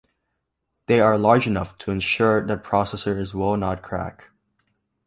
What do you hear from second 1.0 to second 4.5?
large enough to ensure that processors will not crack.